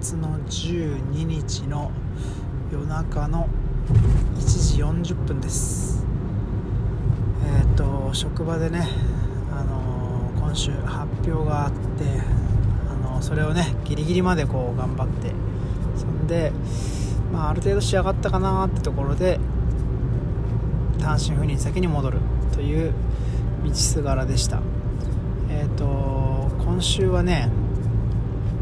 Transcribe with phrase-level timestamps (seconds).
[0.00, 1.90] 月の12日の
[2.72, 3.48] 夜中の
[4.36, 6.04] 1時40分です。
[7.46, 8.88] えっ、ー、と職場でね、
[9.52, 11.76] あのー、今週発表があって、
[12.90, 15.32] あのー、それをねギリギリまでこう頑張って。
[15.96, 16.50] そんで、
[17.32, 19.38] まあ、ある程度仕上がったかなってところで
[20.98, 22.18] 単身赴任先に戻る
[22.52, 22.92] という
[23.64, 24.60] 道すがらでした。
[25.48, 27.48] えっ、と今週はね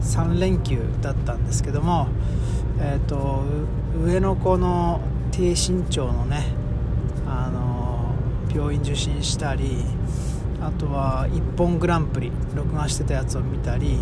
[0.03, 2.09] 3連休だったんですけども、
[2.81, 3.45] えーと、
[4.05, 6.45] 上の子の低身長のね、
[7.27, 8.15] あの
[8.55, 9.79] 病院受診したり
[10.61, 13.99] あとは「一本グランプリ」録画してたやつを見たり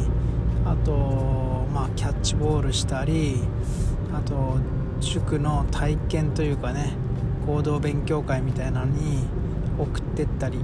[0.65, 3.37] あと、まあ、キャッチボールしたり
[4.13, 4.59] あと
[5.01, 6.93] 塾の体験というかね
[7.47, 9.25] 合同勉強会みたいなのに
[9.79, 10.59] 送ってったり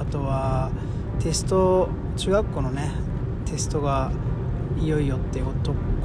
[0.00, 0.70] あとは
[1.20, 2.90] テスト中学校のね
[3.44, 4.10] テストが
[4.80, 5.46] いよいよっていう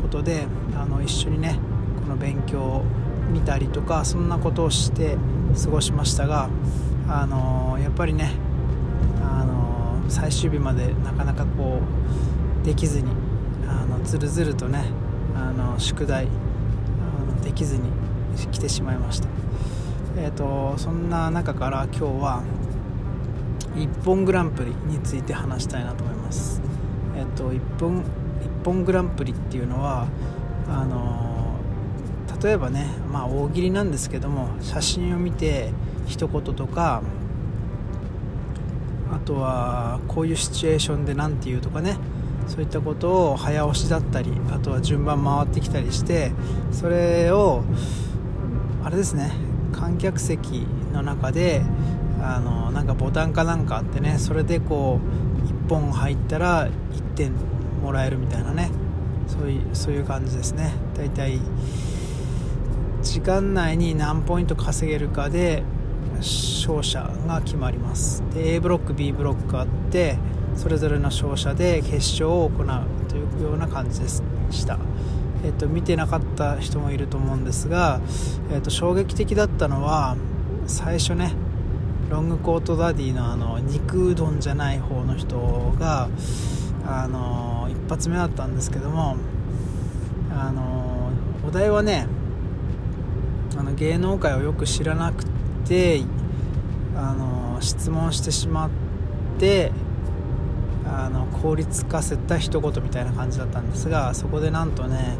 [0.01, 1.59] ことであの一緒にね
[2.01, 2.83] この勉強を
[3.31, 5.17] 見たりとかそんなことをして
[5.63, 6.49] 過ごしましたが
[7.09, 8.31] あのやっぱりね
[9.21, 11.79] あの最終日までなかなかこ
[12.61, 13.11] うできずに
[13.67, 14.85] あのずるずるとね
[15.35, 17.89] あの宿題あのできずに
[18.51, 19.27] 来てしまいました、
[20.17, 22.43] えーと、そんな中から今日は
[23.75, 26.61] 一本グランプリについて話したいなと思います。
[27.15, 28.03] えっ、と一本
[28.67, 30.09] 本グランプリっていうのは
[30.67, 31.55] あの
[32.43, 35.71] 例えばね、まあ、大喜利なんですけども写真を見て
[36.05, 37.01] 一言とか
[39.09, 41.97] あとはこういうシチュエーションで何て言うとかね
[42.47, 46.33] そういったことを早押しだったりあとは順番回ってきたりして
[46.73, 47.63] それを
[48.83, 49.31] あれですね
[49.71, 51.61] 観客席の中で
[52.21, 54.99] あのなんかボタンかなんかあってねそれでこ
[55.45, 56.71] う1本入ったら1
[57.15, 57.31] 点
[57.81, 58.69] もらえるみたいなね。
[59.27, 60.73] そういうそういう感じですね。
[60.95, 61.39] だいたい
[63.01, 65.63] 時間内に何ポイント稼げるかで
[66.17, 68.23] 勝者が決まります。
[68.33, 70.17] で A ブロック B ブロックあって
[70.55, 72.67] それぞれの勝者で決勝を行う
[73.07, 74.79] というような感じでした、
[75.45, 78.01] えっと、見てなかった人もいると思うんですが、
[78.51, 80.17] えっと、衝撃的だったのは
[80.65, 81.33] 最初ね
[82.09, 86.09] ロングコートダディのあの肉うどんじゃない方の人が
[86.85, 87.56] あの
[87.87, 89.15] 一発目だったんですけども
[90.29, 91.09] あの
[91.47, 92.05] お題はね
[93.57, 95.23] あの芸能界をよく知らなく
[95.65, 96.01] て
[96.97, 98.69] あの質問してしまっ
[99.39, 99.71] て
[100.85, 105.15] あの効率化せた一言みたいな感じだったんですがそこでなんとね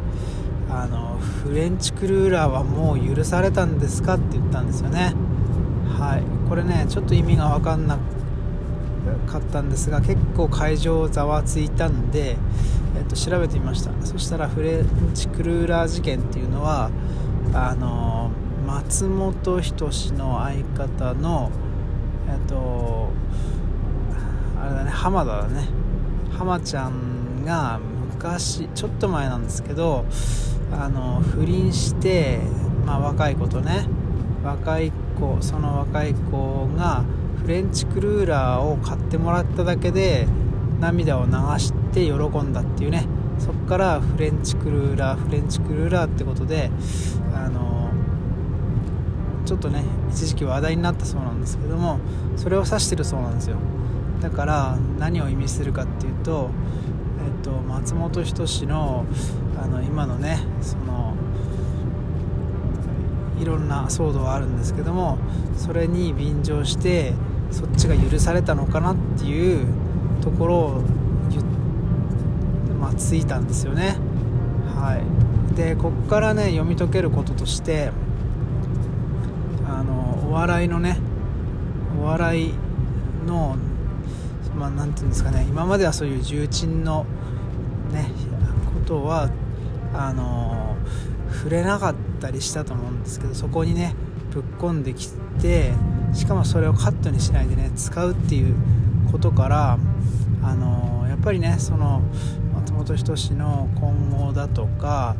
[0.68, 5.14] あのフレンチクルーラーはもう許されたんですかって言ったんですよね。
[5.98, 6.48] はい。
[6.48, 8.00] これねちょっと意味が分かんなく
[9.26, 12.36] かったんですが結構会場ざわついたんで、
[12.96, 13.90] えっと、調べてみました。
[14.04, 16.90] そしたらフレンチクルーラー事件っていうのは
[17.54, 18.30] あの
[18.66, 21.50] 松本人志の相方の
[22.28, 23.08] えっと
[24.60, 25.68] あれだね浜田だね。
[26.38, 27.80] 浜ちゃんが
[28.12, 30.04] 昔ちょっと前なんですけど
[30.70, 32.40] あの不倫して、
[32.84, 33.86] まあ、若い子とね
[34.44, 37.04] 若い子その若い子が
[37.42, 40.26] フレンチクルーラーを買ってもらっただけで
[40.80, 43.06] 涙を流して喜んだっていうね。
[43.38, 46.70] そこからフレンチクルーラーフレンチクルーラーってことで
[47.32, 47.90] あの
[49.46, 52.00] ちょっとね一時期話題になったそうなんですけども
[52.36, 53.56] それを指してるそうなんですよ。
[54.20, 56.50] だから何を意味するかっていうと、
[57.24, 59.06] えっと、松本人志の
[59.62, 61.14] あの今のねその
[63.40, 65.18] いろんな騒動はあるんですけども
[65.56, 67.14] それに便乗して
[67.50, 69.66] そっちが許されたのかなっていう
[70.22, 70.82] ところを
[72.80, 73.96] まあ、ついたんですよね。
[74.74, 75.54] はい。
[75.56, 77.90] でこっからね読み解けることとして
[79.66, 80.98] あのお笑いのね
[82.00, 82.54] お笑い
[83.26, 83.56] の
[84.56, 87.06] まあ何て言うんですかね今まではそういう重鎮の
[87.92, 88.10] ね
[88.72, 89.30] ことは
[89.92, 90.76] あの
[91.32, 93.96] 触れなかったりしたと思うんですけどそこにね
[94.30, 95.08] ぶっ込んでき
[95.40, 95.72] て
[96.12, 98.54] しかもそれをカットにしないでね使うっていう
[99.10, 99.78] ことから
[100.42, 102.02] あのやっぱりねその
[102.54, 105.16] 松本人志の今後だとか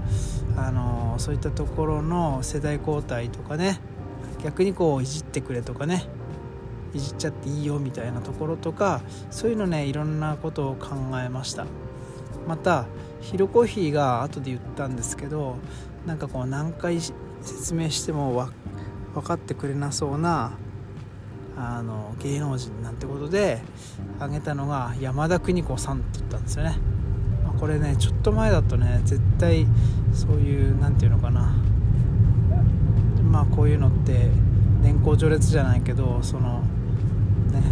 [0.57, 3.81] あのそういったところの世代交代とかね
[4.43, 6.07] 逆にこういじってくれとかね
[6.95, 11.67] いじっちゃっていいよみたいなところとかそういうのねいろんなことを考えました。
[12.47, 12.87] また
[13.21, 15.57] ヒロコーヒーが後で言ったんですけど
[16.07, 16.99] なんかこう何回
[17.43, 18.51] 説明しても
[19.15, 20.53] 分かってくれなそうな
[21.61, 23.61] あの芸能人なんてことで
[24.19, 26.77] 挙げたのが山田邦子さんって言ったんですよね、
[27.45, 29.67] まあ、これねちょっと前だとね絶対
[30.13, 31.55] そういう何て言うのかな。
[33.31, 34.31] まあこういうのって
[34.81, 36.61] 年功序列じゃないけどその
[37.53, 37.63] ね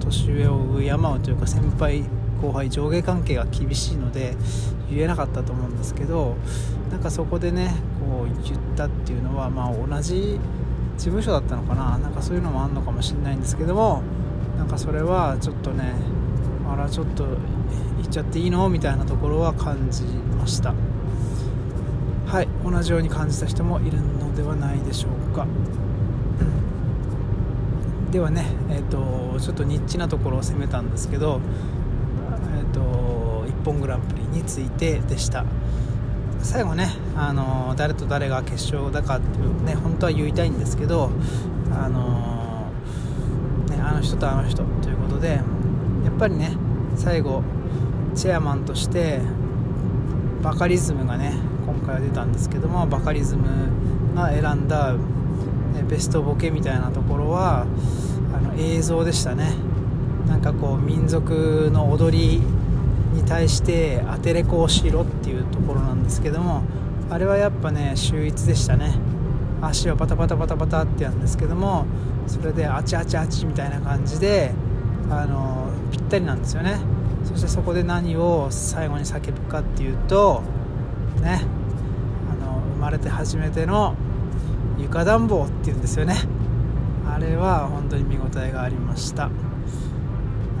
[0.00, 2.04] 年上を敬うというか先輩
[2.40, 4.34] 後輩上下関係が厳しいので
[4.90, 6.36] 言えなかったと思うんですけど
[6.90, 10.40] なんかそこでねこう言ったっていうのはまあ同じ
[11.02, 11.98] 事務所だったのかな？
[11.98, 14.02] なんかそういうのもあんのかもしれないんですけども
[14.56, 15.94] なんかそれはちょっとね
[16.70, 17.26] あらちょっと
[17.96, 18.68] 言っちゃっていいの？
[18.68, 20.72] みたいなところは感じました。
[22.26, 25.44] はい同じように感じた人もいるのではないでしょうか。
[28.12, 31.40] ではねえっ、ー、とちょっとニッチなところを攻めたんですけど
[32.56, 35.44] えっ、ー、と一本グランプリについてでした。
[36.42, 41.10] 最後ね、あの誰と誰が決勝だかっていうね本当は言いたいんですけど、
[41.70, 42.70] あの
[43.68, 46.56] ね、あの人とあの人ということでやっぱりね
[46.96, 47.42] 最後
[48.14, 49.20] チェアマンとして
[50.42, 51.32] バカリズムがね
[51.64, 53.46] 今回は出たんですけどもバカリズム
[54.14, 54.98] が選んだ、ね、
[55.88, 57.66] ベストボケみたいなところは
[58.34, 59.52] あの映像でしたね。
[60.26, 62.42] なんかこう民族の踊り
[63.12, 66.62] に対してアテレコをしろっていうところなんですけども
[67.10, 68.94] あれはやっぱね秀逸でしたね。
[69.60, 71.86] 足をパタパタパタパタってやるんですけども
[72.26, 74.52] それであちあちあちみたいな感じで
[75.08, 76.80] あのぴったりなんですよね。
[77.24, 80.42] そしてそこで何を最後に叫ぶかっていうと
[81.20, 81.44] ね
[82.28, 83.94] あの生まれて初めての
[84.78, 86.16] 床暖房っていうんですよね。
[87.08, 89.30] あれは本当に見応えがありました。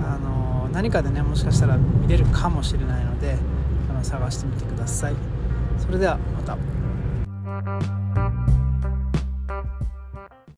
[0.00, 3.36] あの何かでねもしかしたら見れるかもしれないので
[3.90, 5.14] あの探してみてください。
[5.78, 6.56] それではまた。